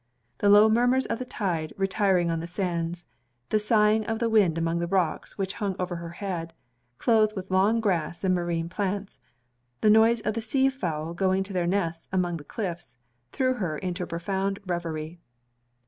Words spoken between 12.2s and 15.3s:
the cliffs; threw her into a profound reverie.